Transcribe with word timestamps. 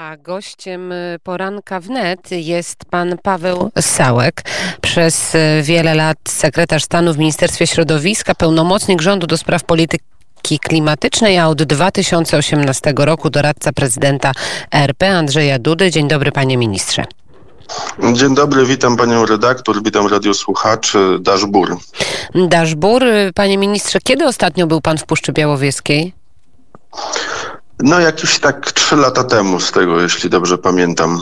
A 0.00 0.16
gościem 0.16 0.92
y, 0.92 1.18
poranka 1.22 1.80
wnet 1.80 2.30
jest 2.30 2.84
pan 2.90 3.18
Paweł 3.22 3.70
Sałek, 3.80 4.42
przez 4.80 5.34
y, 5.34 5.38
wiele 5.62 5.94
lat 5.94 6.18
sekretarz 6.28 6.84
stanu 6.84 7.14
w 7.14 7.18
Ministerstwie 7.18 7.66
Środowiska, 7.66 8.34
pełnomocnik 8.34 9.00
rządu 9.00 9.26
do 9.26 9.36
spraw 9.36 9.64
polityki 9.64 10.58
klimatycznej, 10.58 11.38
a 11.38 11.48
od 11.48 11.62
2018 11.62 12.94
roku 12.96 13.30
doradca 13.30 13.72
prezydenta 13.72 14.32
RP 14.70 15.16
Andrzeja 15.16 15.58
Dudy. 15.58 15.90
Dzień 15.90 16.08
dobry 16.08 16.32
panie 16.32 16.56
ministrze. 16.56 17.04
Dzień 18.12 18.34
dobry, 18.34 18.66
witam 18.66 18.96
panią 18.96 19.26
redaktor, 19.26 19.82
witam 19.82 20.06
radiosłuchaczy, 20.06 21.18
Daszbur. 21.20 21.76
Daszbur, 22.34 23.04
y, 23.04 23.32
panie 23.34 23.58
ministrze, 23.58 23.98
kiedy 24.04 24.26
ostatnio 24.26 24.66
był 24.66 24.80
pan 24.80 24.98
w 24.98 25.04
Puszczy 25.04 25.32
Białowieskiej? 25.32 26.12
No 27.82 28.00
jakieś 28.00 28.38
tak 28.38 28.72
trzy 28.72 28.96
lata 28.96 29.24
temu 29.24 29.60
z 29.60 29.72
tego, 29.72 30.00
jeśli 30.00 30.30
dobrze 30.30 30.58
pamiętam, 30.58 31.20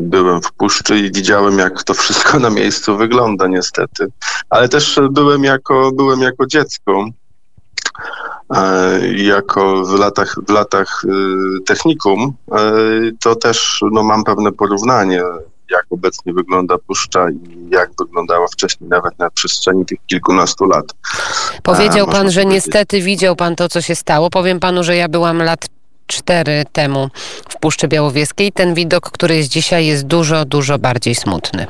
byłem 0.00 0.42
w 0.42 0.52
puszczy 0.52 0.98
i 0.98 1.12
widziałem, 1.12 1.58
jak 1.58 1.82
to 1.82 1.94
wszystko 1.94 2.38
na 2.38 2.50
miejscu 2.50 2.96
wygląda 2.96 3.46
niestety. 3.46 4.06
Ale 4.50 4.68
też 4.68 5.00
byłem 5.10 5.44
jako, 5.44 5.92
byłem 5.92 6.20
jako 6.20 6.46
dziecko. 6.46 7.04
Jako 9.16 9.84
w 9.84 9.98
latach, 9.98 10.36
w 10.46 10.50
latach 10.50 11.02
y, 11.04 11.60
technikum, 11.66 12.32
to 13.20 13.34
też 13.34 13.80
no, 13.92 14.02
mam 14.02 14.24
pewne 14.24 14.52
porównanie 14.52 15.22
jak 15.70 15.84
obecnie 15.90 16.32
wygląda 16.32 16.78
puszcza 16.78 17.30
i 17.30 17.68
jak 17.70 17.90
wyglądała 17.98 18.46
wcześniej, 18.46 18.90
nawet 18.90 19.18
na 19.18 19.30
przestrzeni 19.30 19.86
tych 19.86 19.98
kilkunastu 20.06 20.64
lat. 20.64 20.84
Powiedział 21.62 22.06
A, 22.08 22.12
pan, 22.12 22.30
że 22.30 22.44
niestety 22.44 23.00
widział 23.02 23.36
pan 23.36 23.56
to, 23.56 23.68
co 23.68 23.80
się 23.80 23.94
stało. 23.94 24.30
Powiem 24.30 24.60
panu, 24.60 24.84
że 24.84 24.96
ja 24.96 25.08
byłam 25.08 25.42
lat 25.42 25.66
cztery 26.06 26.64
temu 26.72 27.08
w 27.48 27.56
Puszczy 27.60 27.88
Białowieskiej. 27.88 28.52
Ten 28.52 28.74
widok, 28.74 29.10
który 29.10 29.36
jest 29.36 29.48
dzisiaj, 29.48 29.86
jest 29.86 30.06
dużo, 30.06 30.44
dużo 30.44 30.78
bardziej 30.78 31.14
smutny. 31.14 31.66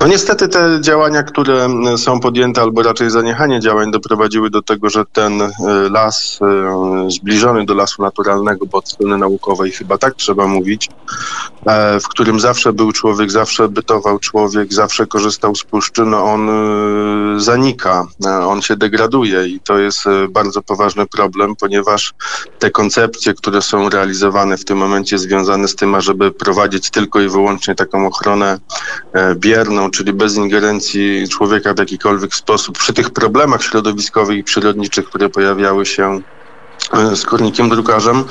No 0.00 0.06
niestety 0.06 0.48
te 0.48 0.78
działania, 0.80 1.22
które 1.22 1.68
są 1.96 2.20
podjęte, 2.20 2.62
albo 2.62 2.82
raczej 2.82 3.10
zaniechanie 3.10 3.60
działań 3.60 3.90
doprowadziły 3.90 4.50
do 4.50 4.62
tego, 4.62 4.90
że 4.90 5.04
ten 5.12 5.42
e, 5.42 5.50
las 5.90 6.38
e, 6.42 7.10
zbliżony 7.10 7.64
do 7.64 7.74
lasu 7.74 8.02
naturalnego, 8.02 8.66
bo 8.66 8.78
od 8.78 8.88
strony 8.88 9.18
naukowej 9.18 9.72
chyba 9.72 9.98
tak 9.98 10.14
trzeba 10.14 10.46
mówić, 10.46 10.88
e, 11.66 12.00
w 12.00 12.08
którym 12.08 12.40
zawsze 12.40 12.72
był 12.72 12.92
człowiek, 12.92 13.30
zawsze 13.30 13.68
bytował 13.68 14.18
człowiek, 14.18 14.72
zawsze 14.72 15.06
korzystał 15.06 15.54
z 15.54 15.64
puszczy, 15.64 16.02
no 16.04 16.24
on 16.24 16.50
zanika, 17.40 18.06
on 18.48 18.62
się 18.62 18.76
degraduje 18.76 19.46
i 19.46 19.60
to 19.60 19.78
jest 19.78 20.04
bardzo 20.30 20.62
poważny 20.62 21.06
problem, 21.06 21.56
ponieważ 21.56 22.14
te 22.58 22.70
koncepcje, 22.70 23.34
które 23.34 23.62
są 23.62 23.88
realizowane 23.88 24.56
w 24.56 24.64
tym 24.64 24.78
momencie 24.78 25.18
związane 25.18 25.68
z 25.68 25.76
tym, 25.76 25.94
ażeby 25.94 26.32
prowadzić 26.32 26.90
tylko 26.90 27.20
i 27.20 27.28
wyłącznie 27.28 27.74
taką 27.74 28.06
ochronę 28.06 28.58
bierną, 29.34 29.90
czyli 29.90 30.12
bez 30.12 30.36
ingerencji 30.36 31.28
człowieka 31.28 31.74
w 31.74 31.78
jakikolwiek 31.78 32.34
sposób 32.34 32.78
przy 32.78 32.92
tych 32.92 33.10
problemach 33.10 33.62
środowiskowych 33.62 34.38
i 34.38 34.44
przyrodniczych, 34.44 35.04
które 35.04 35.28
pojawiały 35.28 35.86
się 35.86 36.22
z 37.14 37.24
kornikiem 37.24 37.68
drukarzem, 37.68 38.24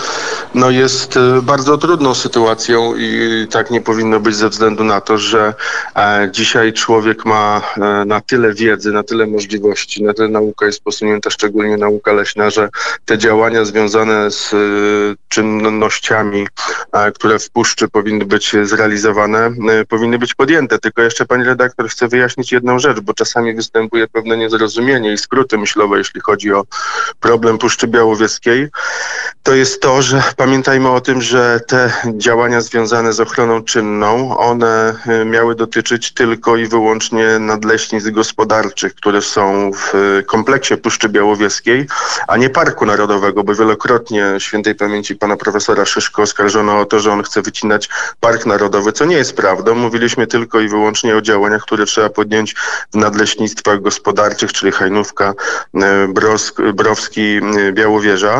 no 0.53 0.69
jest 0.69 1.17
e, 1.17 1.41
bardzo 1.41 1.77
trudną 1.77 2.15
sytuacją 2.15 2.93
i 2.97 3.47
tak 3.51 3.71
nie 3.71 3.81
powinno 3.81 4.19
być 4.19 4.35
ze 4.35 4.49
względu 4.49 4.83
na 4.83 5.01
to, 5.01 5.17
że 5.17 5.53
e, 5.95 6.29
dzisiaj 6.31 6.73
człowiek 6.73 7.25
ma 7.25 7.61
na 8.05 8.21
tyle 8.21 8.53
wiedzy, 8.53 8.91
na 8.91 9.03
tyle 9.03 9.27
możliwości, 9.27 10.03
na 10.03 10.13
tyle 10.13 10.27
nauka 10.27 10.65
jest 10.65 10.83
posunięta, 10.83 11.29
szczególnie 11.29 11.77
nauka 11.77 12.13
leśna, 12.13 12.49
że 12.49 12.69
te 13.05 13.17
działania 13.17 13.65
związane 13.65 14.31
z 14.31 14.55
czynnościami, 15.29 16.47
które 17.15 17.39
w 17.39 17.49
puszczy 17.49 17.87
powinny 17.87 18.25
być 18.25 18.55
zrealizowane, 18.63 19.51
powinny 19.89 20.19
być 20.19 20.33
podjęte. 20.33 20.79
Tylko 20.79 21.01
jeszcze 21.01 21.25
pani 21.25 21.43
redaktor 21.43 21.89
chce 21.89 22.07
wyjaśnić 22.07 22.51
jedną 22.51 22.79
rzecz, 22.79 22.99
bo 22.99 23.13
czasami 23.13 23.53
występuje 23.53 24.07
pewne 24.07 24.37
niezrozumienie 24.37 25.13
i 25.13 25.17
skróty 25.17 25.57
myślowe, 25.57 25.97
jeśli 25.97 26.21
chodzi 26.21 26.53
o 26.53 26.63
problem 27.19 27.57
Puszczy 27.57 27.87
Białowieskiej 27.87 28.44
to 29.45 29.55
jest 29.55 29.81
to, 29.81 30.01
że 30.01 30.23
pamiętajmy 30.37 30.89
o 30.89 31.01
tym, 31.01 31.21
że 31.21 31.59
te 31.67 31.91
działania 32.17 32.61
związane 32.61 33.13
z 33.13 33.19
ochroną 33.19 33.63
czynną, 33.63 34.37
one 34.37 34.95
y, 35.21 35.25
miały 35.25 35.55
dotyczyć 35.55 36.13
tylko 36.13 36.57
i 36.57 36.67
wyłącznie 36.67 37.39
nadleśnic 37.39 38.09
gospodarczych, 38.09 38.95
które 38.95 39.21
są 39.21 39.71
w 39.73 39.95
y, 39.95 40.23
kompleksie 40.23 40.77
Puszczy 40.77 41.09
Białowieskiej, 41.09 41.87
a 42.27 42.37
nie 42.37 42.49
Parku 42.49 42.85
Narodowego, 42.85 43.43
bo 43.43 43.55
wielokrotnie 43.55 44.25
świętej 44.37 44.75
pamięci 44.75 45.15
pana 45.15 45.37
profesora 45.37 45.85
Szyszko 45.85 46.21
oskarżono 46.21 46.79
o 46.79 46.85
to, 46.85 46.99
że 46.99 47.11
on 47.11 47.23
chce 47.23 47.41
wycinać 47.41 47.89
Park 48.19 48.45
Narodowy, 48.45 48.91
co 48.91 49.05
nie 49.05 49.15
jest 49.15 49.35
prawdą. 49.35 49.75
Mówiliśmy 49.75 50.27
tylko 50.27 50.59
i 50.59 50.67
wyłącznie 50.67 51.15
o 51.15 51.21
działaniach, 51.21 51.61
które 51.61 51.85
trzeba 51.85 52.09
podjąć 52.09 52.55
w 52.93 52.95
nadleśnictwach 52.95 53.81
gospodarczych, 53.81 54.53
czyli 54.53 54.71
Hajnówka, 54.71 55.33
y, 55.75 56.07
Brosk, 56.07 56.61
Browski, 56.61 57.39
Białowieża. 57.73 58.34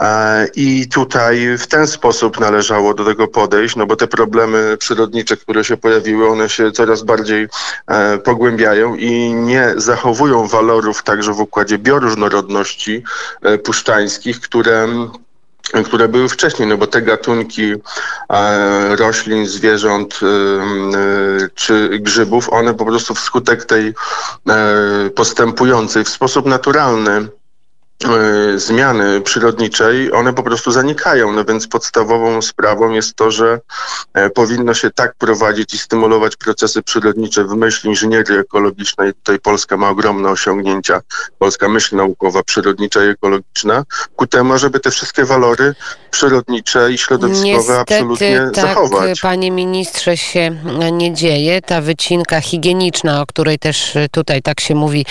E, 0.00 0.46
I 0.54 0.88
tutaj 0.88 1.58
w 1.58 1.66
ten 1.66 1.86
sposób 1.86 2.40
należało 2.40 2.94
do 2.94 3.04
tego 3.04 3.28
podejść, 3.28 3.76
no 3.76 3.86
bo 3.86 3.96
te 3.96 4.06
problemy 4.06 4.76
przyrodnicze, 4.78 5.36
które 5.36 5.64
się 5.64 5.76
pojawiły, 5.76 6.28
one 6.28 6.48
się 6.48 6.72
coraz 6.72 7.02
bardziej 7.02 7.48
e, 7.86 8.18
pogłębiają 8.18 8.94
i 8.94 9.34
nie 9.34 9.72
zachowują 9.76 10.46
walorów 10.46 11.02
także 11.02 11.32
w 11.32 11.40
układzie 11.40 11.78
bioróżnorodności 11.78 13.04
e, 13.42 13.58
puszczańskich, 13.58 14.40
które 14.40 14.88
które 15.84 16.08
były 16.08 16.28
wcześniej, 16.28 16.68
no 16.68 16.76
bo 16.76 16.86
te 16.86 17.02
gatunki 17.02 17.72
e, 18.28 18.96
roślin, 18.96 19.46
zwierząt 19.46 20.20
e, 20.22 20.26
e, 20.26 21.48
czy 21.54 21.98
grzybów, 22.00 22.50
one 22.52 22.74
po 22.74 22.84
prostu 22.84 23.14
wskutek 23.14 23.64
tej 23.64 23.94
postępującej 25.14 26.04
w 26.04 26.08
sposób 26.08 26.46
naturalny 26.46 27.28
E, 27.39 27.39
zmiany 28.56 29.20
przyrodniczej, 29.20 30.12
one 30.12 30.32
po 30.32 30.42
prostu 30.42 30.70
zanikają. 30.70 31.32
No 31.32 31.44
więc 31.44 31.66
podstawową 31.66 32.42
sprawą 32.42 32.90
jest 32.90 33.14
to, 33.14 33.30
że 33.30 33.60
e, 34.14 34.30
powinno 34.30 34.74
się 34.74 34.90
tak 34.90 35.14
prowadzić 35.14 35.74
i 35.74 35.78
stymulować 35.78 36.36
procesy 36.36 36.82
przyrodnicze 36.82 37.44
w 37.44 37.50
myśl 37.50 37.88
inżynierii 37.88 38.38
ekologicznej. 38.38 39.14
Tutaj 39.14 39.38
Polska 39.38 39.76
ma 39.76 39.88
ogromne 39.88 40.28
osiągnięcia, 40.28 41.00
polska 41.38 41.68
myśl 41.68 41.96
naukowa, 41.96 42.42
przyrodnicza 42.42 43.04
i 43.04 43.08
ekologiczna, 43.08 43.84
ku 44.16 44.26
temu, 44.26 44.58
żeby 44.58 44.80
te 44.80 44.90
wszystkie 44.90 45.24
walory 45.24 45.74
przyrodnicze 46.10 46.92
i 46.92 46.98
środowiskowe 46.98 47.54
Niestety, 47.54 47.94
absolutnie 47.94 48.50
tak, 48.54 48.64
zachować. 48.64 49.20
Panie 49.20 49.50
ministrze, 49.50 50.16
się 50.16 50.56
nie 50.92 51.14
dzieje. 51.14 51.62
Ta 51.62 51.80
wycinka 51.80 52.40
higieniczna, 52.40 53.22
o 53.22 53.26
której 53.26 53.58
też 53.58 53.94
tutaj 54.10 54.42
tak 54.42 54.60
się 54.60 54.74
mówi, 54.74 55.06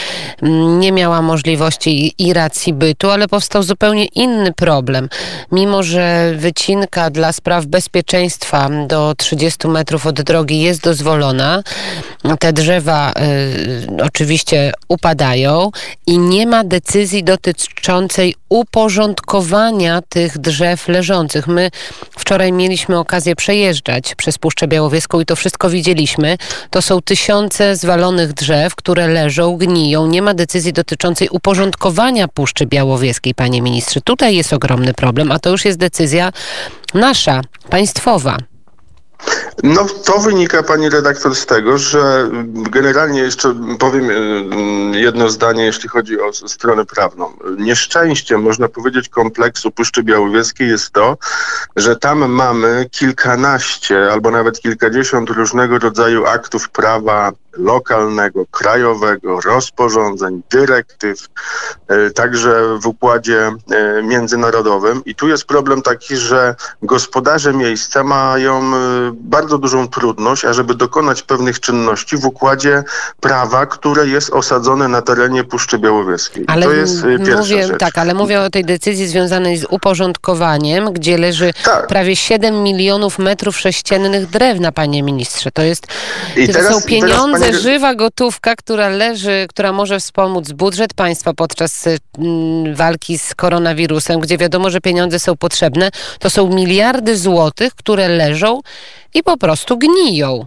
nie 0.79 0.91
miała 0.91 1.21
możliwości 1.21 2.13
i 2.17 2.33
racji 2.33 2.73
bytu, 2.79 3.09
ale 3.09 3.27
powstał 3.27 3.63
zupełnie 3.63 4.05
inny 4.05 4.53
problem. 4.53 5.09
Mimo, 5.51 5.83
że 5.83 6.33
wycinka 6.35 7.09
dla 7.09 7.33
spraw 7.33 7.65
bezpieczeństwa 7.65 8.69
do 8.87 9.13
30 9.17 9.67
metrów 9.67 10.05
od 10.05 10.21
drogi 10.21 10.61
jest 10.61 10.81
dozwolona, 10.81 11.63
te 12.39 12.53
drzewa 12.53 13.11
y, 13.11 14.03
oczywiście 14.03 14.71
upadają 14.87 15.71
i 16.07 16.17
nie 16.17 16.47
ma 16.47 16.63
decyzji 16.63 17.23
dotyczącej 17.23 18.35
uporządkowania 18.49 20.01
tych 20.09 20.37
drzew 20.37 20.87
leżących. 20.87 21.47
My 21.47 21.71
wczoraj 22.11 22.51
mieliśmy 22.51 22.99
okazję 22.99 23.35
przejeżdżać 23.35 24.15
przez 24.15 24.37
Puszczę 24.37 24.67
Białowieską 24.67 25.19
i 25.19 25.25
to 25.25 25.35
wszystko 25.35 25.69
widzieliśmy. 25.69 26.37
To 26.69 26.81
są 26.81 27.01
tysiące 27.01 27.75
zwalonych 27.75 28.33
drzew, 28.33 28.75
które 28.75 29.07
leżą, 29.07 29.57
gniją. 29.57 30.07
Nie 30.07 30.21
ma 30.21 30.33
decyzji 30.33 30.73
dotyczącej 30.73 31.29
uporządkowania 31.29 32.27
Puszczy 32.27 32.65
Białowieskiej, 32.69 33.35
panie 33.35 33.61
ministrze. 33.61 34.01
Tutaj 34.01 34.35
jest 34.35 34.53
ogromny 34.53 34.93
problem, 34.93 35.31
a 35.31 35.39
to 35.39 35.49
już 35.49 35.65
jest 35.65 35.77
decyzja 35.77 36.31
nasza, 36.93 37.41
państwowa. 37.69 38.37
No 39.63 39.85
to 40.05 40.19
wynika 40.19 40.63
pani 40.63 40.89
redaktor 40.89 41.35
z 41.35 41.45
tego, 41.45 41.77
że 41.77 42.29
generalnie 42.53 43.19
jeszcze 43.19 43.55
powiem 43.79 44.09
y, 44.93 44.99
jedno 44.99 45.29
zdanie, 45.29 45.65
jeśli 45.65 45.89
chodzi 45.89 46.21
o 46.21 46.33
stronę 46.33 46.85
prawną. 46.85 47.33
Nieszczęście, 47.57 48.37
można 48.37 48.67
powiedzieć, 48.67 49.09
kompleksu 49.09 49.71
Puszczy 49.71 50.03
Białowieskiej 50.03 50.69
jest 50.69 50.91
to, 50.91 51.17
że 51.75 51.95
tam 51.95 52.31
mamy 52.31 52.85
kilkanaście 52.91 54.11
albo 54.11 54.31
nawet 54.31 54.59
kilkadziesiąt 54.59 55.29
różnego 55.29 55.79
rodzaju 55.79 56.25
aktów 56.25 56.69
prawa 56.69 57.31
lokalnego, 57.57 58.45
krajowego, 58.51 59.41
rozporządzeń, 59.41 60.41
dyrektyw, 60.51 61.27
e, 61.87 62.09
także 62.09 62.79
w 62.81 62.87
układzie 62.87 63.51
e, 63.71 64.03
międzynarodowym. 64.03 65.01
I 65.05 65.15
tu 65.15 65.27
jest 65.27 65.45
problem 65.45 65.81
taki, 65.81 66.17
że 66.17 66.55
gospodarze 66.83 67.53
miejsca 67.53 68.03
mają 68.03 68.61
e, 68.75 68.79
bardzo 69.13 69.57
dużą 69.57 69.87
trudność, 69.87 70.45
ażeby 70.45 70.75
dokonać 70.75 71.21
pewnych 71.21 71.59
czynności 71.59 72.17
w 72.17 72.25
układzie 72.25 72.83
prawa, 73.19 73.65
które 73.65 74.07
jest 74.07 74.29
osadzone 74.29 74.87
na 74.87 75.01
terenie 75.01 75.43
Puszczy 75.43 75.77
Białowieskiej. 75.79 76.43
Ale 76.47 76.65
to 76.65 76.71
jest 76.71 77.03
pierwsza 77.03 77.37
mówię, 77.39 77.67
rzecz. 77.67 77.79
tak, 77.79 77.97
ale 77.97 78.13
mówię 78.13 78.41
o 78.41 78.49
tej 78.49 78.65
decyzji 78.65 79.07
związanej 79.07 79.57
z 79.57 79.65
uporządkowaniem, 79.69 80.93
gdzie 80.93 81.17
leży 81.17 81.53
Tak. 81.63 81.87
prawie 81.87 82.15
7 82.15 82.63
milionów 82.63 83.19
metrów 83.19 83.57
sześciennych 83.59 84.29
drewna, 84.29 84.71
panie 84.71 85.03
ministrze. 85.03 85.51
To 85.51 85.61
jest 85.61 85.87
I 86.35 86.47
to 86.47 86.53
teraz- 86.53 86.73
są 86.73 86.81
pieniądze, 86.81 87.38
panie- 87.45 87.59
żywa 87.59 87.95
gotówka, 87.95 88.55
która 88.55 88.89
leży, 88.89 89.45
która 89.49 89.71
może 89.71 89.99
wspomóc 89.99 90.51
budżet 90.51 90.93
państwa 90.93 91.33
podczas 91.33 91.87
y, 91.87 91.97
mm, 92.17 92.75
walki 92.75 93.17
z 93.19 93.35
koronawirusem, 93.35 94.19
gdzie 94.19 94.37
wiadomo, 94.37 94.69
że 94.69 94.81
pieniądze 94.81 95.19
są 95.19 95.37
potrzebne. 95.37 95.89
To 96.19 96.29
są 96.29 96.49
miliardy 96.49 97.17
złotych, 97.17 97.75
które 97.75 98.07
leżą 98.07 98.59
i 99.13 99.23
po 99.23 99.37
prostu 99.37 99.77
gniją. 99.77 100.45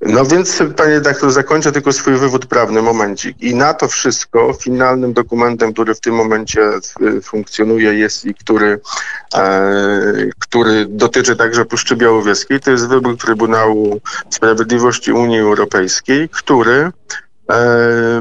No 0.00 0.24
więc, 0.24 0.62
panie 0.76 0.94
redaktor, 0.94 1.32
zakończę 1.32 1.72
tylko 1.72 1.92
swój 1.92 2.14
wywód 2.14 2.46
prawny, 2.46 2.82
momencik. 2.82 3.40
I 3.40 3.54
na 3.54 3.74
to 3.74 3.88
wszystko 3.88 4.52
finalnym 4.52 5.12
dokumentem, 5.12 5.72
który 5.72 5.94
w 5.94 6.00
tym 6.00 6.14
momencie 6.14 6.60
y, 7.00 7.20
funkcjonuje 7.20 7.94
jest 7.94 8.24
i 8.24 8.34
który, 8.34 8.80
e, 9.34 9.60
który 10.38 10.86
dotyczy 10.88 11.36
także 11.36 11.64
Puszczy 11.64 11.96
Białowieskiej, 11.96 12.60
to 12.60 12.70
jest 12.70 12.88
wybór 12.88 13.18
Trybunału 13.18 14.00
Sprawiedliwości 14.30 15.12
Unii 15.12 15.40
Europejskiej, 15.40 16.28
który 16.28 16.90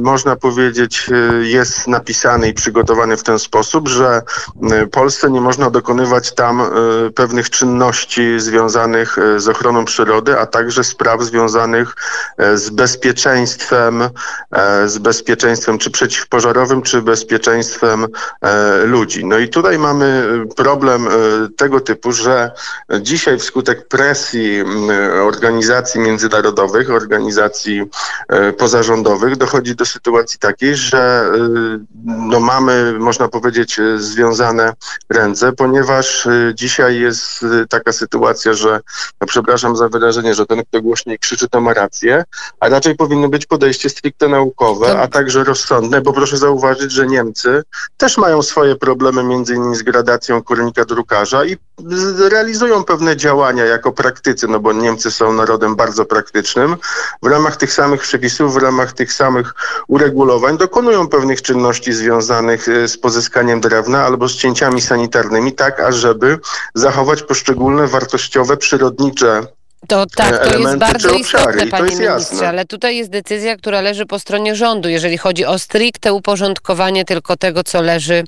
można 0.02 0.36
powiedzieć, 0.36 1.10
e, 1.12 1.48
jest 1.48 1.88
napisany 1.88 2.50
i 2.50 2.54
przygotowany 2.54 3.18
w 3.18 3.24
ten 3.24 3.40
sposób, 3.40 3.88
że 3.88 4.22
e, 4.72 4.88
Polsce 4.88 5.32
nie 5.32 5.42
można 5.42 5.70
dokonywać 5.70 6.34
tam 6.34 6.62
e, 6.62 6.66
pewnych 7.16 7.50
czynności 7.50 8.40
związanych 8.40 9.18
e, 9.18 9.40
z 9.40 9.48
ochroną 9.48 9.86
przyrody, 9.86 10.40
a 10.40 10.46
także 10.46 10.84
spraw 10.84 11.24
związanych 11.24 11.96
e, 12.38 12.58
z 12.58 12.70
bezpieczeństwem, 12.70 14.02
e, 14.52 14.88
z 14.88 14.98
bezpieczeństwem 14.98 15.78
czy 15.78 15.92
przeciwpożarowym, 15.92 16.82
czy 16.82 17.02
bezpieczeństwem 17.02 18.08
e, 18.42 18.78
ludzi. 18.86 19.26
No 19.26 19.38
i 19.38 19.50
tutaj 19.50 19.80
mamy 19.80 20.06
e, 20.06 20.56
problem 20.56 21.08
e, 21.08 21.12
tego 21.58 21.82
typu, 21.82 22.12
że 22.12 22.52
dzisiaj 23.02 23.40
wskutek 23.40 23.88
presji 23.88 24.64
organizacji 25.22 26.02
międzynarodowych, 26.02 26.92
organizacji 26.92 27.84
e, 28.30 28.54
dochodzi 29.38 29.76
do 29.76 29.86
sytuacji 29.86 30.40
takiej, 30.40 30.76
że 30.76 31.32
y, 31.36 31.80
no 32.06 32.40
mamy, 32.40 32.94
można 33.00 33.28
powiedzieć, 33.28 33.80
y, 33.80 34.00
związane 34.00 34.74
ręce, 35.10 35.52
ponieważ 35.52 36.26
y, 36.26 36.52
dzisiaj 36.56 37.00
jest 37.00 37.46
taka 37.70 37.94
sytuacja, 37.94 38.54
że, 38.54 38.80
no 39.22 39.28
przepraszam 39.28 39.76
za 39.76 39.90
wyrażenie, 39.90 40.36
że 40.36 40.46
ten, 40.46 40.64
kto 40.66 40.82
głośniej 40.82 41.20
krzyczy, 41.20 41.50
to 41.50 41.62
ma 41.62 41.74
rację, 41.74 42.24
a 42.60 42.70
raczej 42.70 42.96
powinno 42.96 43.30
być 43.30 43.46
podejście 43.46 43.90
stricte 43.90 44.28
naukowe, 44.28 45.00
a 45.00 45.08
także 45.08 45.44
rozsądne, 45.44 46.02
bo 46.02 46.14
proszę 46.14 46.38
zauważyć, 46.38 46.92
że 46.92 47.08
Niemcy 47.08 47.64
też 47.98 48.18
mają 48.18 48.42
swoje 48.42 48.76
problemy, 48.76 49.24
między 49.24 49.56
innymi 49.56 49.76
z 49.76 49.84
gradacją 49.84 50.44
kurnika 50.44 50.86
drukarza 50.86 51.46
i 51.46 51.58
realizują 52.30 52.84
pewne 52.84 53.18
działania 53.18 53.66
jako 53.66 53.92
praktycy, 53.92 54.48
no 54.48 54.60
bo 54.60 54.74
Niemcy 54.74 55.12
są 55.12 55.34
narodem 55.34 55.76
bardzo 55.76 56.06
praktycznym. 56.06 56.78
W 57.24 57.28
ramach 57.28 57.58
tych 57.58 57.74
samych 57.74 58.02
przepisów, 58.02 58.54
w 58.54 58.58
ramach 58.58 58.94
tych 58.94 59.07
samych 59.14 59.54
uregulowań. 59.88 60.58
Dokonują 60.58 61.08
pewnych 61.08 61.42
czynności 61.42 61.94
związanych 61.94 62.70
e, 62.70 62.88
z 62.88 62.98
pozyskaniem 62.98 63.62
drewna 63.62 64.06
albo 64.06 64.30
z 64.30 64.36
cięciami 64.36 64.82
sanitarnymi, 64.82 65.54
tak 65.54 65.80
ażeby 65.80 66.40
zachować 66.76 67.24
poszczególne 67.24 67.88
wartościowe, 67.88 68.58
przyrodnicze 68.58 69.57
To 69.88 70.06
tak, 70.16 70.48
to 70.52 70.60
jest 70.60 70.78
bardzo 70.78 71.10
istotne, 71.10 71.68
panie 71.68 71.84
ministrze, 71.84 72.04
jasne. 72.04 72.48
ale 72.48 72.66
tutaj 72.66 72.98
jest 72.98 73.10
decyzja, 73.10 73.58
która 73.58 73.82
leży 73.82 74.06
po 74.06 74.20
stronie 74.20 74.56
rządu, 74.56 74.90
jeżeli 74.90 75.18
chodzi 75.18 75.46
o 75.46 75.60
stricte 75.60 76.14
uporządkowanie 76.14 77.06
tylko 77.06 77.38
tego, 77.38 77.64
co 77.64 77.82
leży 77.82 78.24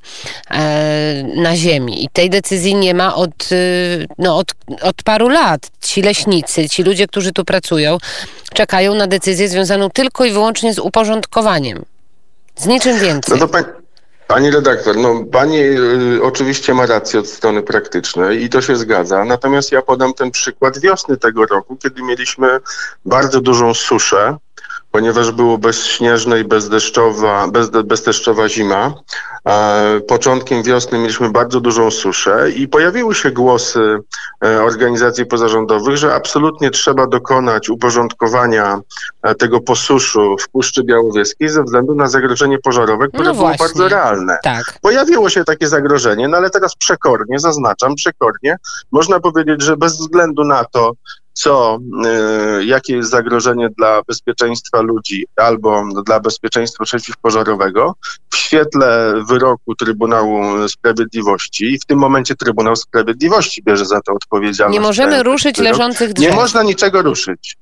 e, 0.51 1.23
na 1.35 1.55
ziemi. 1.55 2.03
I 2.03 2.09
tej 2.13 2.29
decyzji 2.29 2.75
nie 2.75 2.93
ma 2.93 3.15
od, 3.15 3.51
y, 3.51 4.07
no, 4.17 4.37
od, 4.37 4.51
od 4.81 5.03
paru 5.03 5.29
lat. 5.29 5.71
Ci 5.81 6.01
leśnicy, 6.01 6.69
ci 6.69 6.83
ludzie, 6.83 7.07
którzy 7.07 7.31
tu 7.31 7.45
pracują, 7.45 7.97
czekają 8.53 8.93
na 8.95 9.07
decyzję 9.07 9.49
związaną 9.49 9.89
tylko 9.89 10.25
i 10.25 10.31
wyłącznie 10.31 10.73
z 10.73 10.79
uporządkowaniem. 10.79 11.85
Z 12.55 12.65
niczym 12.65 12.95
No 12.95 13.01
więcej. 13.01 13.39
pań, 13.51 13.63
pani 14.29 14.51
redaktor, 14.51 14.97
no 14.97 15.25
pani 15.31 15.59
y, 15.59 16.19
oczywiście 16.23 16.73
ma 16.73 16.85
rację 16.85 17.19
od 17.19 17.27
strony 17.27 17.63
praktycznej 17.63 18.43
i 18.43 18.49
to 18.49 18.61
się 18.61 18.75
zgadza. 18.75 19.25
Natomiast 19.25 19.71
ja 19.71 19.81
podam 19.81 20.13
ten 20.13 20.31
przykład 20.31 20.79
wiosny 20.79 21.17
tego 21.17 21.45
roku, 21.45 21.75
kiedy 21.75 22.03
mieliśmy 22.03 22.59
bardzo 23.05 23.41
dużą 23.41 23.73
suszę, 23.73 24.37
ponieważ 24.91 25.31
było 25.31 25.57
bezśnieżna 25.57 26.37
i 26.37 26.43
bezdeszczowa, 26.43 27.47
bez, 27.47 27.69
bezdeszczowa 27.69 28.49
zima. 28.49 28.93
E, 29.47 29.99
początkiem 30.07 30.63
wiosny 30.63 30.97
mieliśmy 30.97 31.29
bardzo 31.29 31.61
dużą 31.61 31.91
suszę 31.91 32.51
i 32.51 32.67
pojawiły 32.67 33.15
się 33.15 33.31
głosy 33.31 33.97
e, 34.45 34.63
organizacji 34.63 35.25
pozarządowych, 35.25 35.97
że 35.97 36.15
absolutnie 36.15 36.71
trzeba 36.71 37.07
dokonać 37.07 37.69
uporządkowania 37.69 38.81
e, 39.23 39.35
tego 39.35 39.61
posuszu 39.61 40.35
w 40.39 40.49
Puszczy 40.49 40.83
Białowieskiej 40.83 41.49
ze 41.49 41.63
względu 41.63 41.95
na 41.95 42.07
zagrożenie 42.07 42.59
pożarowe, 42.59 43.07
które 43.07 43.23
No 43.23 43.33
było 43.33 43.51
bardzo 43.59 43.89
realne. 43.89 44.37
Tak. 44.43 44.63
Pojawiło 44.81 45.29
się 45.29 45.43
takie 45.43 45.67
zagrożenie, 45.67 46.27
no 46.27 46.37
ale 46.37 46.49
teraz 46.49 46.75
przekornie, 46.75 47.39
zaznaczam, 47.39 47.95
przekornie, 47.95 48.57
można 48.91 49.19
powiedzieć, 49.19 49.63
że 49.63 49.77
bez 49.77 49.97
względu 49.97 50.43
na 50.43 50.63
to, 50.63 50.91
co, 51.39 51.79
y, 52.59 52.65
jakie 52.65 52.95
jest 52.95 53.09
zagrożenie 53.09 53.69
dla 53.77 54.01
bezpieczeństwa 54.07 54.81
ludzi 54.81 55.25
albo 55.35 55.83
dla 56.05 56.19
bezpieczeństwa 56.19 56.83
przeciwpożarowego, 56.83 57.95
w 58.29 58.35
świetle 58.35 59.13
wyroku 59.27 59.75
Trybunału 59.75 60.67
Sprawiedliwości, 60.67 61.65
i 61.65 61.79
w 61.79 61.85
tym 61.85 61.99
momencie 61.99 62.35
Trybunał 62.35 62.75
Sprawiedliwości 62.75 63.63
bierze 63.63 63.85
za 63.85 64.01
to 64.01 64.13
odpowiedzialność. 64.13 64.79
Nie 64.79 64.81
możemy 64.81 65.23
ruszyć 65.23 65.57
wyrok. 65.57 65.71
leżących 65.71 66.13
drzew. 66.13 66.29
Nie 66.29 66.35
można 66.35 66.63
niczego 66.63 67.01
ruszyć. 67.01 67.57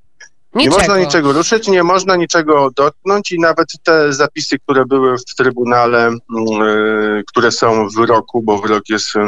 Nie 0.55 0.65
Niczego. 0.65 0.77
można 0.77 0.99
niczego 0.99 1.33
ruszyć, 1.33 1.67
nie 1.67 1.83
można 1.83 2.15
niczego 2.15 2.69
dotknąć 2.75 3.31
i 3.31 3.39
nawet 3.39 3.67
te 3.83 4.13
zapisy, 4.13 4.59
które 4.59 4.85
były 4.85 5.17
w 5.17 5.35
Trybunale, 5.35 6.07
mm, 6.07 6.21
y, 6.61 7.23
które 7.27 7.51
są 7.51 7.89
w 7.89 7.95
wyroku, 7.95 8.41
bo 8.41 8.57
wyrok 8.57 8.89
jest 8.89 9.15
y, 9.15 9.19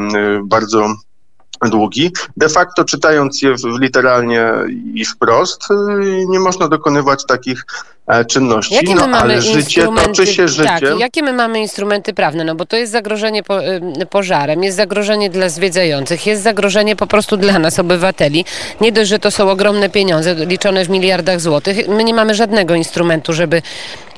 bardzo 0.43 0.87
długi, 1.67 2.11
de 2.37 2.49
facto 2.49 2.83
czytając 2.83 3.41
je 3.41 3.55
w, 3.55 3.79
literalnie 3.79 4.51
i 4.93 5.05
wprost, 5.05 5.63
y, 5.71 6.25
nie 6.29 6.39
można 6.39 6.67
dokonywać 6.67 7.25
takich 7.25 7.65
e, 8.07 8.25
czynności. 8.25 8.75
Jakie 8.75 8.95
my 8.95 9.01
no, 9.01 9.07
mamy 9.07 9.17
ale 9.17 9.41
życie 9.41 9.87
toczy 9.95 10.27
się 10.27 10.47
życiem. 10.47 10.65
Tak, 10.65 10.99
jakie 10.99 11.23
my 11.23 11.33
mamy 11.33 11.59
instrumenty 11.59 12.13
prawne? 12.13 12.43
No 12.43 12.55
bo 12.55 12.65
to 12.65 12.77
jest 12.77 12.91
zagrożenie 12.91 13.43
po, 13.43 13.63
y, 13.63 14.05
pożarem, 14.09 14.63
jest 14.63 14.77
zagrożenie 14.77 15.29
dla 15.29 15.49
zwiedzających, 15.49 16.25
jest 16.25 16.43
zagrożenie 16.43 16.95
po 16.95 17.07
prostu 17.07 17.37
dla 17.37 17.59
nas, 17.59 17.79
obywateli. 17.79 18.45
Nie 18.81 18.91
dość, 18.91 19.09
że 19.09 19.19
to 19.19 19.31
są 19.31 19.49
ogromne 19.49 19.89
pieniądze 19.89 20.35
liczone 20.35 20.85
w 20.85 20.89
miliardach 20.89 21.41
złotych. 21.41 21.87
My 21.87 22.03
nie 22.03 22.13
mamy 22.13 22.35
żadnego 22.35 22.75
instrumentu, 22.75 23.33
żeby 23.33 23.61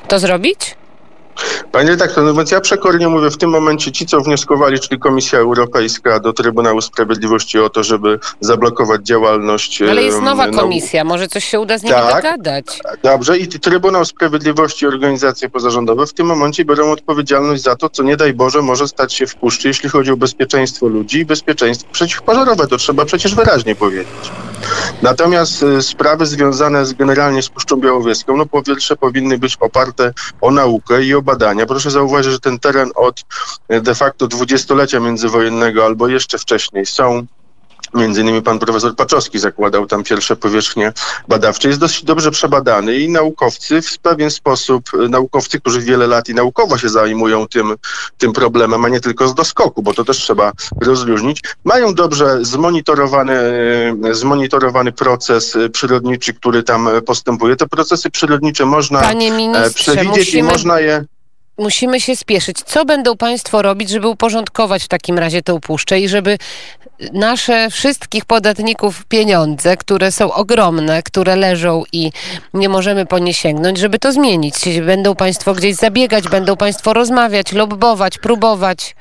to 0.08 0.18
zrobić? 0.18 0.76
Panie 1.72 1.90
redaktor, 1.90 2.24
no 2.24 2.34
więc 2.34 2.50
ja 2.50 2.60
przekornie 2.60 3.08
mówię, 3.08 3.30
w 3.30 3.36
tym 3.36 3.50
momencie 3.50 3.92
ci, 3.92 4.06
co 4.06 4.20
wnioskowali, 4.20 4.80
czyli 4.80 5.00
Komisja 5.00 5.38
Europejska 5.38 6.20
do 6.20 6.32
Trybunału 6.32 6.80
Sprawiedliwości 6.80 7.58
o 7.58 7.70
to, 7.70 7.84
żeby 7.84 8.18
zablokować 8.40 9.02
działalność... 9.02 9.82
Ale 9.82 10.02
jest 10.02 10.22
nowa 10.22 10.46
no, 10.46 10.60
komisja, 10.60 11.04
może 11.04 11.28
coś 11.28 11.44
się 11.44 11.60
uda 11.60 11.78
z 11.78 11.82
nimi 11.82 11.94
Tak. 11.94 12.14
dogadać. 12.14 12.80
Dobrze, 13.02 13.38
i 13.38 13.48
Trybunał 13.48 14.04
Sprawiedliwości 14.04 14.84
i 14.84 14.88
organizacje 14.88 15.50
pozarządowe 15.50 16.06
w 16.06 16.12
tym 16.12 16.26
momencie 16.26 16.64
biorą 16.64 16.90
odpowiedzialność 16.90 17.62
za 17.62 17.76
to, 17.76 17.88
co 17.88 18.02
nie 18.02 18.16
daj 18.16 18.34
Boże 18.34 18.62
może 18.62 18.88
stać 18.88 19.14
się 19.14 19.26
w 19.26 19.34
puszczy, 19.34 19.68
jeśli 19.68 19.88
chodzi 19.88 20.10
o 20.10 20.16
bezpieczeństwo 20.16 20.86
ludzi 20.86 21.18
i 21.18 21.24
bezpieczeństwo 21.24 21.88
przeciwpożarowe. 21.92 22.66
To 22.66 22.76
trzeba 22.76 23.04
przecież 23.04 23.34
wyraźnie 23.34 23.74
powiedzieć. 23.74 24.32
Natomiast 25.02 25.62
y, 25.62 25.82
sprawy 25.82 26.26
związane 26.26 26.86
z, 26.86 26.92
generalnie 26.92 27.42
z 27.42 27.48
Puszczą 27.48 27.76
Białowieską, 27.76 28.36
no 28.36 28.46
po 28.46 28.62
pierwsze 28.62 28.96
powinny 28.96 29.38
być 29.38 29.56
oparte 29.60 30.12
o 30.40 30.50
naukę 30.50 31.02
i 31.02 31.14
o 31.14 31.21
badania. 31.22 31.66
Proszę 31.66 31.90
zauważyć, 31.90 32.32
że 32.32 32.40
ten 32.40 32.58
teren 32.58 32.90
od 32.94 33.24
y, 33.72 33.80
de 33.80 33.94
facto 33.94 34.26
dwudziestolecia 34.28 35.00
międzywojennego 35.00 35.84
albo 35.84 36.08
jeszcze 36.08 36.38
wcześniej 36.38 36.86
są 36.86 37.26
Między 37.94 38.20
innymi 38.20 38.42
pan 38.42 38.58
profesor 38.58 38.96
Paczowski 38.96 39.38
zakładał 39.38 39.86
tam 39.86 40.04
pierwsze 40.04 40.36
powierzchnie 40.36 40.92
badawcze. 41.28 41.68
Jest 41.68 41.80
dosyć 41.80 42.04
dobrze 42.04 42.30
przebadany 42.30 42.98
i 42.98 43.08
naukowcy 43.08 43.82
w 43.82 43.98
pewien 43.98 44.30
sposób, 44.30 44.90
naukowcy, 45.08 45.60
którzy 45.60 45.80
wiele 45.80 46.06
lat 46.06 46.28
i 46.28 46.34
naukowo 46.34 46.78
się 46.78 46.88
zajmują 46.88 47.48
tym, 47.48 47.74
tym 48.18 48.32
problemem, 48.32 48.84
a 48.84 48.88
nie 48.88 49.00
tylko 49.00 49.28
z 49.28 49.34
doskoku, 49.34 49.82
bo 49.82 49.94
to 49.94 50.04
też 50.04 50.16
trzeba 50.16 50.52
rozróżnić, 50.80 51.40
mają 51.64 51.94
dobrze 51.94 52.44
zmonitorowany, 52.44 53.34
zmonitorowany 54.12 54.92
proces 54.92 55.56
przyrodniczy, 55.72 56.34
który 56.34 56.62
tam 56.62 56.88
postępuje. 57.06 57.56
Te 57.56 57.66
procesy 57.66 58.10
przyrodnicze 58.10 58.66
można 58.66 59.12
e, 59.12 59.70
przewidzieć 59.70 60.26
musimy- 60.26 60.38
i 60.38 60.42
można 60.42 60.80
je 60.80 61.04
Musimy 61.58 62.00
się 62.00 62.16
spieszyć. 62.16 62.56
Co 62.62 62.84
będą 62.84 63.16
Państwo 63.16 63.62
robić, 63.62 63.90
żeby 63.90 64.08
uporządkować 64.08 64.84
w 64.84 64.88
takim 64.88 65.18
razie 65.18 65.42
tę 65.42 65.60
puszczę 65.60 66.00
i 66.00 66.08
żeby 66.08 66.38
nasze 67.12 67.70
wszystkich 67.70 68.24
podatników 68.24 69.04
pieniądze, 69.04 69.76
które 69.76 70.12
są 70.12 70.32
ogromne, 70.32 71.02
które 71.02 71.36
leżą 71.36 71.82
i 71.92 72.12
nie 72.54 72.68
możemy 72.68 73.06
po 73.06 73.18
nie 73.18 73.34
sięgnąć, 73.34 73.78
żeby 73.78 73.98
to 73.98 74.12
zmienić? 74.12 74.54
Będą 74.86 75.14
Państwo 75.14 75.54
gdzieś 75.54 75.76
zabiegać, 75.76 76.28
będą 76.28 76.56
Państwo 76.56 76.92
rozmawiać, 76.92 77.52
lobbować, 77.52 78.18
próbować. 78.18 78.94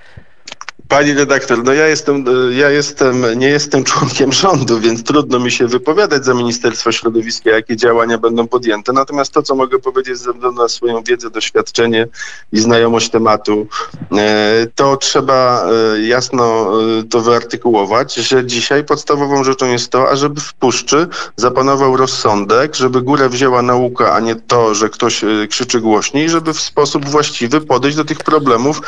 Pani 0.91 1.13
redaktor, 1.13 1.63
no 1.63 1.74
ja 1.74 1.88
jestem, 1.88 2.25
e, 2.27 2.53
ja 2.53 2.69
jestem, 2.69 3.39
nie 3.39 3.48
jestem 3.48 3.83
członkiem 3.83 4.31
rządu, 4.31 4.79
więc 4.79 5.03
trudno 5.03 5.39
mi 5.39 5.51
się 5.51 5.67
wypowiadać 5.67 6.25
za 6.25 6.33
Ministerstwo 6.33 6.91
Środowiska, 6.91 7.50
jakie 7.50 7.75
działania 7.75 8.17
będą 8.17 8.48
podjęte. 8.48 8.93
Natomiast 8.93 9.31
to, 9.31 9.43
co 9.43 9.55
mogę 9.55 9.79
powiedzieć 9.79 10.17
ze 10.17 10.33
względu 10.33 10.62
na 10.62 10.69
swoją 10.69 11.03
wiedzę, 11.03 11.29
doświadczenie 11.29 12.07
i 12.51 12.60
znajomość 12.60 13.10
tematu, 13.10 13.67
e, 14.12 14.67
to 14.75 14.98
trzeba 14.98 15.65
e, 15.95 16.01
jasno 16.01 16.71
to 17.10 17.21
wyartykułować, 17.21 18.15
że 18.15 18.45
dzisiaj 18.45 18.83
podstawową 18.83 19.43
rzeczą 19.43 19.71
jest 19.71 19.91
to, 19.91 20.10
ażeby 20.10 20.41
w 20.41 20.53
puszczy 20.53 21.07
zapanował 21.36 21.98
rozsądek, 21.98 22.75
żeby 22.75 23.01
górę 23.01 23.29
wzięła 23.29 23.62
nauka, 23.62 24.13
a 24.13 24.19
nie 24.19 24.36
to, 24.36 24.75
że 24.75 24.89
ktoś 24.89 25.21
krzyczy 25.50 25.81
głośniej, 25.81 26.29
żeby 26.29 26.53
w 26.53 26.60
sposób 26.60 27.10
właściwy 27.10 27.62
podejść 27.62 27.98
do 27.98 28.05
tych 28.05 28.17
problemów, 28.17 28.81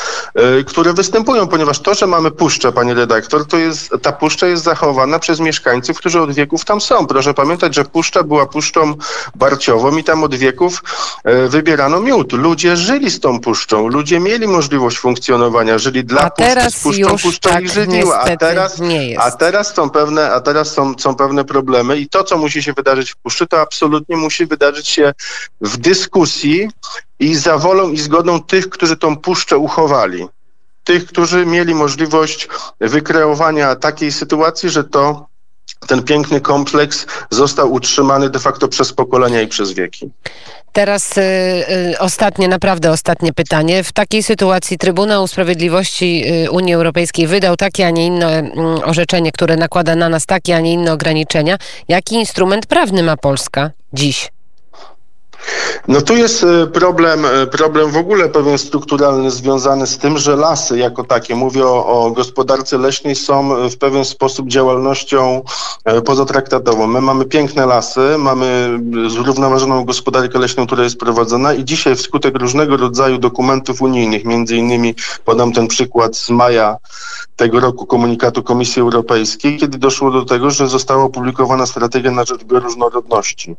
które 0.67 0.93
występują, 0.93 1.47
ponieważ 1.47 1.79
to, 1.79 1.92
że 1.93 2.07
mamy 2.07 2.31
puszczę, 2.31 2.71
pani 2.71 2.93
redaktor, 2.93 3.47
to 3.47 3.57
jest, 3.57 3.89
ta 4.01 4.11
puszcza 4.11 4.47
jest 4.47 4.63
zachowana 4.63 5.19
przez 5.19 5.39
mieszkańców, 5.39 5.97
którzy 5.97 6.21
od 6.21 6.33
wieków 6.33 6.65
tam 6.65 6.81
są. 6.81 7.07
Proszę 7.07 7.33
pamiętać, 7.33 7.75
że 7.75 7.85
puszcza 7.85 8.23
była 8.23 8.45
puszczą 8.45 8.93
barciową 9.35 9.97
i 9.97 10.03
tam 10.03 10.23
od 10.23 10.35
wieków 10.35 10.83
e, 11.23 11.47
wybierano 11.47 11.99
miód. 11.99 12.33
Ludzie 12.33 12.77
żyli 12.77 13.11
z 13.11 13.19
tą 13.19 13.39
puszczą, 13.39 13.87
ludzie 13.87 14.19
mieli 14.19 14.47
możliwość 14.47 14.97
funkcjonowania, 14.97 15.77
żyli 15.77 16.05
dla 16.05 16.21
A 16.21 16.29
puszczy, 16.29 16.69
z 16.69 16.83
puszczą, 16.83 17.17
puszczą 17.17 17.49
tak 17.49 17.63
ich 17.63 17.71
żywiła. 17.71 18.19
A 18.19 18.37
teraz, 18.37 18.79
nie 18.79 19.09
jest. 19.09 19.21
a 19.25 19.31
teraz 19.31 19.73
są 19.73 19.89
pewne, 19.89 20.31
a 20.31 20.41
teraz 20.41 20.71
są, 20.71 20.93
są 20.97 21.15
pewne 21.15 21.45
problemy 21.45 21.97
i 21.97 22.09
to, 22.09 22.23
co 22.23 22.37
musi 22.37 22.63
się 22.63 22.73
wydarzyć 22.73 23.11
w 23.11 23.15
puszczy, 23.15 23.47
to 23.47 23.61
absolutnie 23.61 24.17
musi 24.17 24.45
wydarzyć 24.45 24.87
się 24.87 25.13
w 25.61 25.77
dyskusji 25.77 26.69
i 27.19 27.35
za 27.35 27.57
wolą 27.57 27.91
i 27.91 27.97
zgodą 27.97 28.41
tych, 28.41 28.69
którzy 28.69 28.97
tą 28.97 29.17
puszczę 29.17 29.57
uchowali. 29.57 30.27
Tych, 30.83 31.05
którzy 31.05 31.45
mieli 31.45 31.75
możliwość 31.75 32.47
wykreowania 32.79 33.75
takiej 33.75 34.11
sytuacji, 34.11 34.69
że 34.69 34.83
to 34.83 35.25
ten 35.87 36.03
piękny 36.03 36.41
kompleks 36.41 37.05
został 37.29 37.73
utrzymany 37.73 38.29
de 38.29 38.39
facto 38.39 38.67
przez 38.67 38.93
pokolenia 38.93 39.41
i 39.41 39.47
przez 39.47 39.71
wieki. 39.71 40.11
Teraz 40.73 41.17
y, 41.17 41.21
y, 41.21 41.99
ostatnie, 41.99 42.47
naprawdę 42.47 42.91
ostatnie 42.91 43.33
pytanie. 43.33 43.83
W 43.83 43.91
takiej 43.91 44.23
sytuacji 44.23 44.77
Trybunał 44.77 45.27
Sprawiedliwości 45.27 46.23
y, 46.45 46.51
Unii 46.51 46.73
Europejskiej 46.73 47.27
wydał 47.27 47.55
takie, 47.55 47.87
a 47.87 47.89
nie 47.89 48.05
inne 48.05 48.39
mm, 48.39 48.55
orzeczenie, 48.83 49.31
które 49.31 49.57
nakłada 49.57 49.95
na 49.95 50.09
nas 50.09 50.25
takie, 50.25 50.55
a 50.55 50.59
nie 50.59 50.73
inne 50.73 50.93
ograniczenia. 50.93 51.57
Jaki 51.87 52.15
instrument 52.15 52.65
prawny 52.65 53.03
ma 53.03 53.17
Polska 53.17 53.71
dziś? 53.93 54.29
No 55.87 56.01
tu 56.01 56.15
jest 56.15 56.43
e, 56.43 56.67
problem, 56.67 57.25
e, 57.25 57.47
problem 57.47 57.91
w 57.91 57.97
ogóle 57.97 58.29
pewien 58.29 58.57
strukturalny 58.57 59.31
związany 59.31 59.87
z 59.87 59.97
tym, 59.97 60.17
że 60.17 60.35
lasy 60.35 60.77
jako 60.77 61.03
takie, 61.03 61.35
mówię 61.35 61.65
o, 61.67 62.11
gospodarce 62.15 62.77
leśnej, 62.77 63.15
są 63.15 63.55
e, 63.55 63.69
w 63.69 63.77
pewien 63.77 64.05
sposób 64.05 64.47
działalnością 64.47 65.41
pozatraktatową. 66.05 66.87
My 66.87 67.01
mamy 67.01 67.25
piękne 67.25 67.65
lasy, 67.65 68.15
mamy 68.17 68.79
zrównoważoną 69.07 69.85
gospodarkę 69.85 70.39
leśną, 70.39 70.67
która 70.67 70.83
jest 70.83 70.99
prowadzona 70.99 71.53
i 71.53 71.65
dzisiaj 71.65 71.95
wskutek 71.95 72.37
różnego 72.37 72.77
rodzaju 72.77 73.17
dokumentów 73.17 73.81
unijnych, 73.81 74.25
między 74.25 74.57
innymi 74.57 74.95
podam 75.25 75.53
ten 75.53 75.67
przykład 75.67 76.17
z 76.17 76.29
maja 76.29 76.77
tego 77.35 77.59
roku 77.59 77.85
komunikatu 77.85 78.43
Komisji 78.43 78.81
Europejskiej, 78.81 79.57
kiedy 79.57 79.77
doszło 79.77 80.11
do 80.11 80.25
tego, 80.25 80.51
że 80.51 80.67
została 80.67 81.03
opublikowana 81.03 81.65
strategia 81.65 82.11
na 82.11 82.23
rzecz 82.23 82.43
bioróżnorodności. 82.43 83.55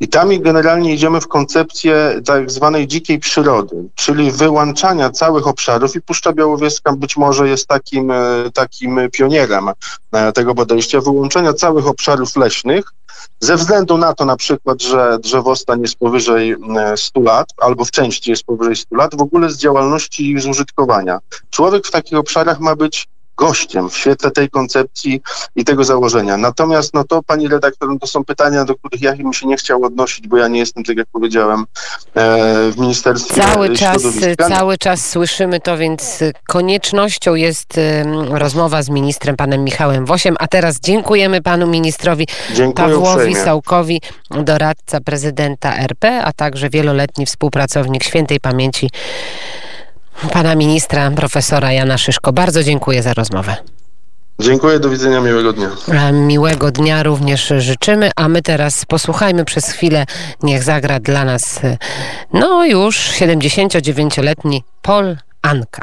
I 0.00 0.08
tam 0.08 0.28
generalnie 0.42 0.94
idziemy 0.94 1.20
w 1.20 1.27
koncepcję 1.28 2.20
tak 2.24 2.50
zwanej 2.50 2.86
dzikiej 2.86 3.18
przyrody, 3.18 3.88
czyli 3.94 4.30
wyłączania 4.30 5.10
całych 5.10 5.46
obszarów 5.46 5.96
i 5.96 6.00
Puszcza 6.00 6.32
Białowieska 6.32 6.92
być 6.92 7.16
może 7.16 7.48
jest 7.48 7.66
takim, 7.66 8.10
e, 8.10 8.50
takim 8.54 9.00
pionierem 9.12 9.70
e, 10.12 10.32
tego 10.32 10.54
podejścia, 10.54 11.00
wyłączenia 11.00 11.52
całych 11.52 11.86
obszarów 11.86 12.36
leśnych 12.36 12.92
ze 13.40 13.56
względu 13.56 13.98
na 13.98 14.14
to 14.14 14.24
na 14.24 14.36
przykład, 14.36 14.82
że 14.82 15.18
drzewostan 15.18 15.80
jest 15.80 15.96
powyżej 15.96 16.52
e, 16.52 16.96
100 16.96 17.20
lat, 17.20 17.48
albo 17.56 17.84
w 17.84 17.90
części 17.90 18.30
jest 18.30 18.44
powyżej 18.44 18.76
100 18.76 18.96
lat, 18.96 19.14
w 19.14 19.22
ogóle 19.22 19.50
z 19.50 19.56
działalności 19.56 20.32
i 20.32 20.40
z 20.40 20.46
użytkowania. 20.46 21.18
Człowiek 21.50 21.86
w 21.86 21.90
takich 21.90 22.18
obszarach 22.18 22.60
ma 22.60 22.76
być 22.76 23.08
gościem 23.38 23.90
w 23.90 23.96
świetle 23.96 24.30
tej 24.30 24.50
koncepcji 24.50 25.20
i 25.56 25.64
tego 25.64 25.84
założenia. 25.84 26.36
Natomiast 26.36 26.94
no 26.94 27.04
to 27.04 27.22
pani 27.22 27.48
redaktor, 27.48 27.88
no 27.88 27.98
to 27.98 28.06
są 28.06 28.24
pytania, 28.24 28.64
do 28.64 28.74
których 28.74 29.02
ja 29.02 29.16
bym 29.16 29.32
się 29.32 29.46
nie 29.46 29.56
chciał 29.56 29.84
odnosić, 29.84 30.28
bo 30.28 30.36
ja 30.36 30.48
nie 30.48 30.58
jestem, 30.58 30.84
tak 30.84 30.96
jak 30.96 31.06
powiedziałem, 31.12 31.64
e, 32.14 32.70
w 32.72 32.78
Ministerstwie 32.78 33.42
Cały 33.42 33.76
czas, 33.76 34.02
cały 34.48 34.78
czas 34.78 35.10
słyszymy 35.10 35.60
to, 35.60 35.76
więc 35.76 36.20
koniecznością 36.48 37.34
jest 37.34 37.80
rozmowa 38.30 38.82
z 38.82 38.88
ministrem 38.88 39.36
panem 39.36 39.64
Michałem 39.64 40.06
Wosiem. 40.06 40.36
A 40.38 40.46
teraz 40.46 40.80
dziękujemy 40.80 41.42
panu 41.42 41.66
ministrowi 41.66 42.26
Dziękuję 42.54 42.88
Pawłowi 42.88 43.14
uprzejmie. 43.14 43.44
Sałkowi, 43.44 44.00
doradca 44.30 45.00
prezydenta 45.00 45.76
RP, 45.76 46.24
a 46.24 46.32
także 46.32 46.70
wieloletni 46.70 47.26
współpracownik 47.26 48.04
świętej 48.04 48.40
pamięci 48.40 48.90
pana 50.32 50.54
ministra 50.54 51.10
profesora 51.10 51.72
Jana 51.72 51.98
Szyszko. 51.98 52.32
Bardzo 52.32 52.62
dziękuję 52.62 53.02
za 53.02 53.14
rozmowę. 53.14 53.56
Dziękuję, 54.40 54.80
do 54.80 54.90
widzenia, 54.90 55.20
miłego 55.20 55.52
dnia. 55.52 55.70
Miłego 56.12 56.70
dnia 56.70 57.02
również 57.02 57.52
życzymy, 57.58 58.10
a 58.16 58.28
my 58.28 58.42
teraz 58.42 58.84
posłuchajmy 58.84 59.44
przez 59.44 59.70
chwilę, 59.70 60.04
niech 60.42 60.62
zagra 60.62 61.00
dla 61.00 61.24
nas, 61.24 61.64
e, 61.64 61.78
no 62.32 62.64
już 62.64 62.96
79-letni 62.98 64.62
Paul 64.82 65.16
Anka. 65.42 65.82